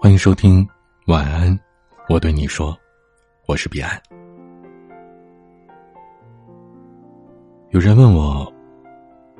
[0.00, 0.66] 欢迎收听
[1.06, 1.58] 晚安，
[2.08, 2.78] 我对你说，
[3.46, 4.00] 我是彼岸。
[7.70, 8.50] 有人问我，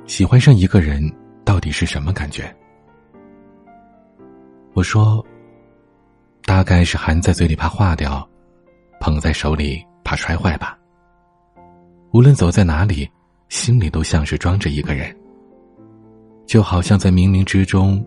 [0.05, 1.01] 喜欢上一个人
[1.45, 2.53] 到底是什么感觉？
[4.73, 5.25] 我说，
[6.43, 8.29] 大概是含在嘴里怕化掉，
[8.99, 10.77] 捧在手里怕摔坏吧。
[12.11, 13.09] 无论走在哪里，
[13.47, 15.15] 心里都像是装着一个人，
[16.45, 18.05] 就好像在冥冥之中，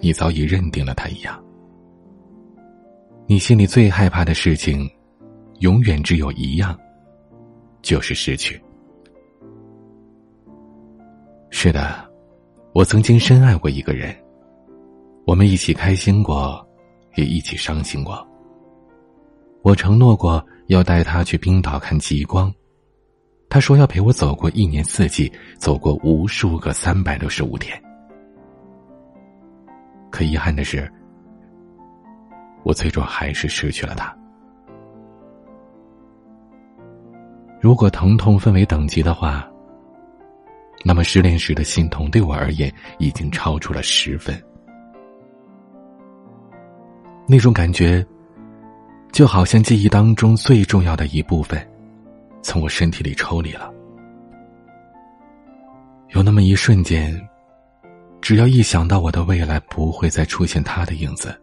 [0.00, 1.38] 你早已认定了他一样。
[3.30, 4.90] 你心里最害怕的事情，
[5.60, 6.76] 永远只有一样，
[7.80, 8.60] 就是失去。
[11.48, 12.04] 是的，
[12.72, 14.12] 我曾经深爱过一个人，
[15.26, 16.68] 我们一起开心过，
[17.14, 18.26] 也一起伤心过。
[19.62, 22.52] 我承诺过要带他去冰岛看极光，
[23.48, 27.80] 他说要陪我走过一年四季，走过无数个三百六十五天。
[30.10, 30.92] 可遗憾的是，
[32.62, 34.16] 我最终还是失去了他。
[37.60, 39.46] 如果疼痛分为等级的话。
[40.82, 44.34] 那么失恋时的心痛，对我而言已经超出了十分。
[47.28, 48.02] 那种感觉，
[49.12, 51.60] 就好像记忆当中最重要的一部分，
[52.40, 53.70] 从我身体里抽离了。
[56.14, 57.14] 有那么一瞬间，
[58.22, 61.38] 只要一想到我的未来不会再出现他的影子，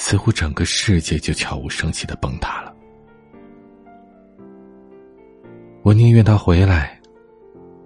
[0.00, 2.72] 似乎整个世界就悄无声息的崩塌了。
[5.82, 6.96] 我宁愿他回来。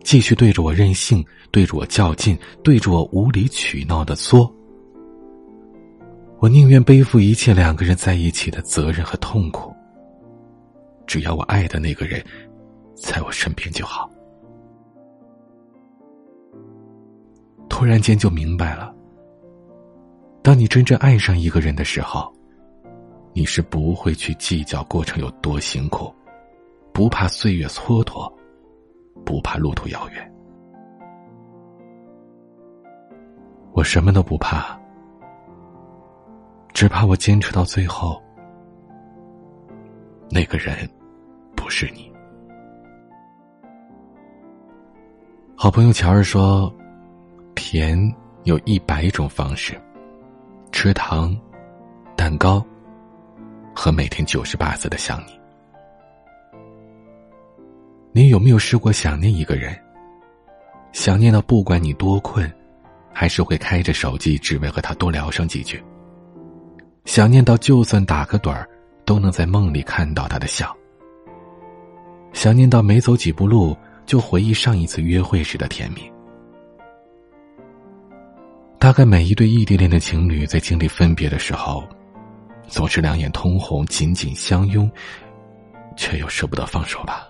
[0.05, 4.53] 继续对着我任性，对着我较劲，对着我无理取闹的作。
[6.39, 9.73] 我宁愿背负一切两个人在一起的责任和痛苦。
[11.07, 12.23] 只要我爱的那个人
[12.95, 14.11] 在我身边就好。
[17.71, 18.95] 突然间就明白了，
[20.43, 22.33] 当你真正爱上一个人的时候，
[23.33, 26.13] 你是不会去计较过程有多辛苦，
[26.93, 28.31] 不怕岁月蹉跎。
[29.25, 30.33] 不怕路途遥远，
[33.73, 34.77] 我什么都不怕，
[36.73, 38.21] 只怕我坚持到最后，
[40.29, 40.75] 那个人
[41.55, 42.13] 不是你。
[45.55, 46.75] 好朋友乔儿说
[47.55, 47.97] ：“甜
[48.43, 49.81] 有一百种方式，
[50.83, 51.33] 吃糖、
[52.17, 52.61] 蛋糕，
[53.73, 55.41] 和每天九十八次的想你。”
[58.11, 59.73] 你有没有试过想念一个人？
[60.91, 62.53] 想念到不管你多困，
[63.13, 65.81] 还是会开着手机，只为和他多聊上几句。
[67.05, 68.69] 想念到就算打个盹儿，
[69.05, 70.77] 都能在梦里看到他的笑。
[72.33, 76.12] 想念到没走几步路，就回忆上一次约会时的甜蜜。
[78.83, 81.85] 大概每一对异地恋的情侣在经历分别的时候，
[82.67, 84.91] 总是两眼通红，紧紧相拥，
[85.97, 87.29] 却又舍不得放手吧。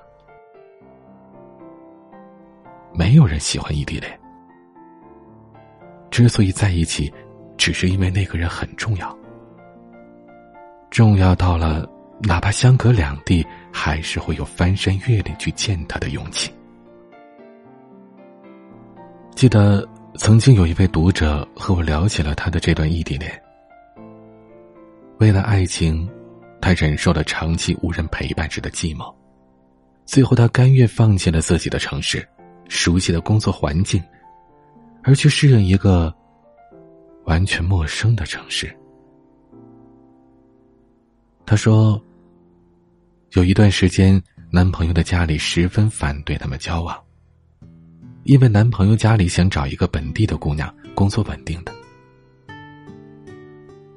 [2.94, 4.18] 没有人喜欢异地恋，
[6.10, 7.12] 之所以在一起，
[7.58, 9.14] 只是因为那个人很重要，
[10.88, 11.86] 重要到了
[12.22, 16.50] 哪怕相隔两地，还是会有翻山越岭去见他的勇气。
[19.34, 19.86] 记得
[20.16, 23.42] 曾经有一位读者和我聊起了他的这段异地恋，
[25.18, 26.08] 为了爱情，
[26.60, 29.12] 他忍受了长期无人陪伴时的寂寞，
[30.04, 32.26] 最后他甘愿放弃了自己的城市。
[32.68, 34.02] 熟悉的工作环境，
[35.02, 36.14] 而去适应一个
[37.24, 38.74] 完全陌生的城市。
[41.44, 42.02] 他说，
[43.32, 46.98] 有一段时间，男朋友的家里十分反对他们交往，
[48.24, 51.72] 因为男朋友家里想找一个本地的姑娘，工作稳定的。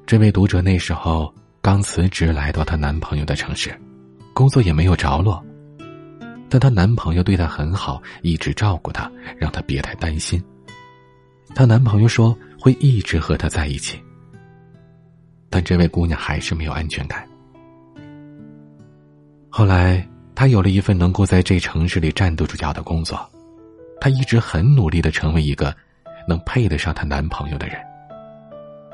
[0.04, 1.32] 这位读者那时候
[1.62, 3.72] 刚辞职来到她男朋友的城市，
[4.34, 5.40] 工作也没有着落。
[6.48, 10.42] 但她男朋友对她很好，一直照顾她，让她别太担心。
[11.54, 13.96] 她男朋友说会一直和她在一起，
[15.48, 17.24] 但这位姑娘还是没有安全感。
[19.48, 23.18] 后来，她有了一份能够在这城市里站得住脚的工作，
[24.00, 25.74] 她一直很努力的成为一个
[26.28, 27.76] 能配得上她男朋友的人，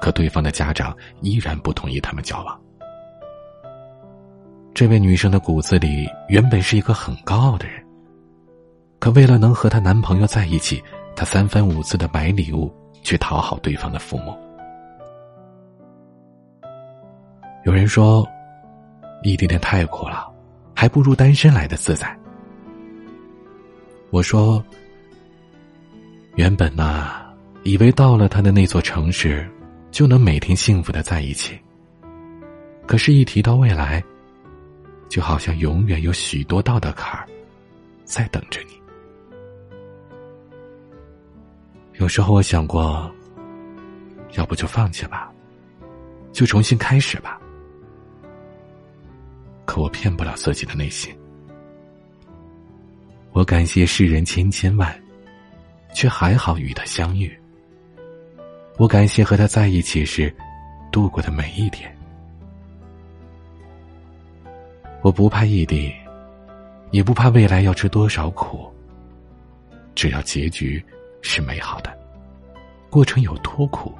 [0.00, 2.60] 可对方的家长依然不同意他们交往。
[4.74, 7.84] 这位女生的骨子里原本是一个很高傲的人，
[8.98, 10.82] 可为了能和她男朋友在一起，
[11.14, 12.72] 她三番五次的买礼物
[13.02, 14.34] 去讨好对方的父母。
[17.64, 18.26] 有人说，
[19.22, 20.26] 异地恋太苦了，
[20.74, 22.18] 还不如单身来的自在。
[24.10, 24.64] 我说，
[26.34, 27.10] 原本呢，
[27.62, 29.46] 以为到了他的那座城市，
[29.90, 31.58] 就能每天幸福的在一起。
[32.86, 34.02] 可是，一提到未来，
[35.10, 37.28] 就好像永远有许多道的坎儿
[38.04, 38.80] 在等着你。
[41.98, 43.14] 有时候我想过，
[44.32, 45.30] 要不就放弃吧，
[46.32, 47.38] 就重新开始吧。
[49.66, 51.14] 可我骗不了自己的内心。
[53.32, 55.01] 我感谢世人千千万，
[55.92, 57.32] 却还好与他相遇。
[58.78, 60.34] 我感谢和他在一起时
[60.90, 61.94] 度过的每一天。
[65.02, 65.92] 我不怕异地，
[66.90, 68.72] 也不怕未来要吃多少苦。
[69.94, 70.82] 只要结局
[71.20, 71.96] 是美好的，
[72.88, 73.92] 过程有多苦，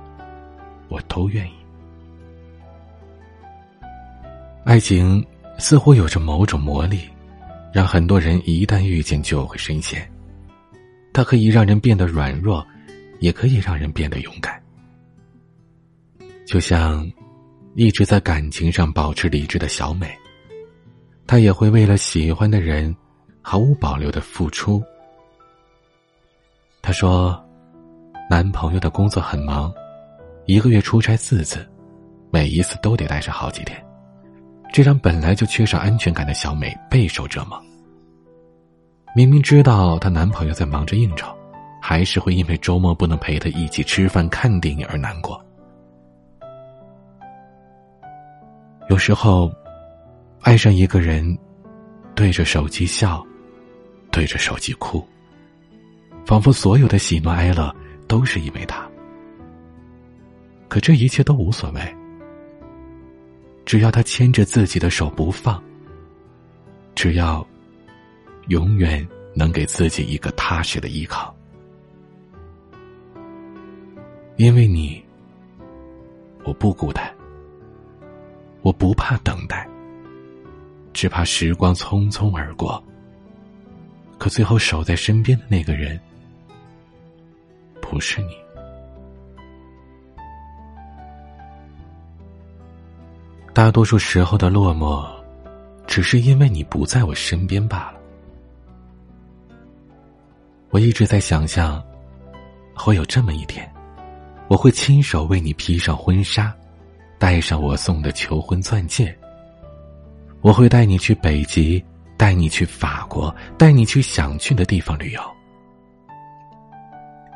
[0.88, 1.52] 我都愿意。
[4.64, 5.24] 爱情
[5.58, 7.08] 似乎有着某种魔力。
[7.72, 10.06] 让很多人一旦遇见就会深陷，
[11.12, 12.66] 它可以让人变得软弱，
[13.20, 14.60] 也可以让人变得勇敢。
[16.46, 17.10] 就像
[17.74, 20.10] 一直在感情上保持理智的小美，
[21.26, 22.94] 她也会为了喜欢的人
[23.40, 24.82] 毫无保留的付出。
[26.80, 27.42] 她说，
[28.28, 29.72] 男朋友的工作很忙，
[30.46, 31.66] 一个月出差四次，
[32.30, 33.80] 每一次都得待上好几天。
[34.72, 37.62] 这让本来就缺少安全感的小美备受折磨。
[39.14, 41.28] 明明知道她男朋友在忙着应酬，
[41.80, 45.42] 还是会因为周末不能陪她一起吃饭、看电影而难过。
[48.88, 49.52] 有时候，
[50.40, 51.38] 爱上一个人，
[52.14, 53.24] 对着手机笑，
[54.10, 55.06] 对着手机哭，
[56.24, 57.74] 仿佛所有的喜怒哀乐
[58.08, 58.86] 都是因为他。
[60.68, 61.96] 可这一切都无所谓。
[63.64, 65.62] 只要他牵着自己的手不放，
[66.94, 67.46] 只要
[68.48, 71.34] 永远能给自己一个踏实的依靠，
[74.36, 75.02] 因为你，
[76.44, 77.12] 我不孤单，
[78.62, 79.66] 我不怕等待，
[80.92, 82.82] 只怕时光匆匆而过。
[84.18, 85.98] 可最后守在身边的那个人，
[87.80, 88.36] 不是你。
[93.54, 95.08] 大多数时候的落寞，
[95.86, 98.01] 只是因为你不在我身边罢了。
[100.72, 101.84] 我一直在想象，
[102.74, 103.70] 会有这么一天，
[104.48, 106.50] 我会亲手为你披上婚纱，
[107.18, 109.14] 戴上我送的求婚钻戒。
[110.40, 111.84] 我会带你去北极，
[112.16, 115.20] 带你去法国，带你去想去的地方旅游。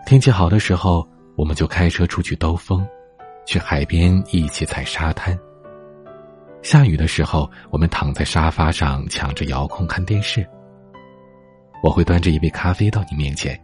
[0.07, 1.07] 天气好的时候，
[1.37, 2.89] 我们就开车出去兜风，
[3.45, 5.39] 去海边一起踩沙滩。
[6.63, 10.49] 下雨的时候，我们躺在沙发上抢着遥控看电视。
[11.87, 13.57] 我会端着一杯咖啡到你面前，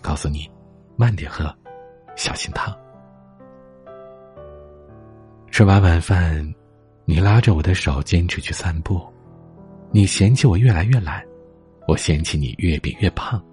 [0.00, 0.48] 告诉你
[0.94, 1.52] 慢点喝，
[2.14, 2.72] 小心烫。
[5.50, 6.54] 吃完晚饭，
[7.04, 9.04] 你拉着我的手坚持去散步，
[9.90, 11.20] 你嫌弃我越来越懒，
[11.88, 13.44] 我嫌弃你越变越胖。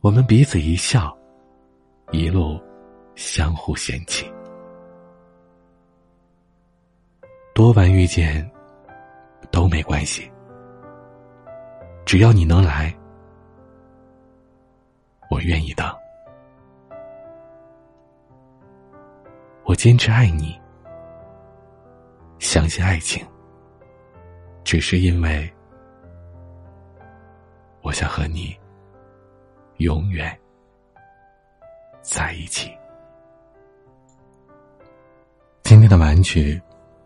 [0.00, 1.14] 我们彼此一笑，
[2.10, 2.58] 一路
[3.14, 4.24] 相互嫌弃。
[7.54, 8.50] 多晚遇见
[9.50, 10.31] 都没关系，
[12.12, 12.94] 只要你能来，
[15.30, 15.90] 我愿意等。
[19.64, 20.60] 我坚持爱你，
[22.38, 23.26] 相信爱情，
[24.62, 25.50] 只是因为
[27.80, 28.54] 我想和你
[29.78, 30.38] 永远
[32.02, 32.70] 在一起。
[35.62, 36.60] 今天的晚曲。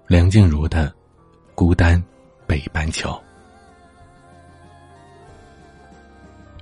[0.09, 0.89] 梁静茹的
[1.55, 2.03] 《孤单
[2.45, 3.11] 北半球》，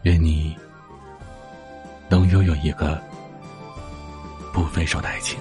[0.04, 0.54] 愿你
[2.10, 3.02] 能拥有一个
[4.52, 5.38] 不分手的爱情。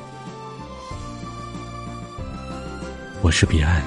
[3.22, 3.84] 我是彼岸，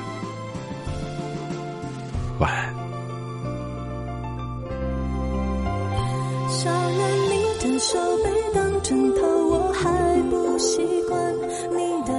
[2.39, 2.75] 晚安。
[6.51, 11.35] 少了你的手背当枕头，我还不习惯
[11.71, 12.13] 你的